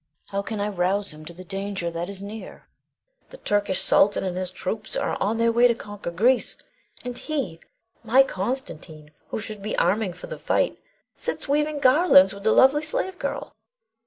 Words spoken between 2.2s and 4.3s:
near! The Turkish sultan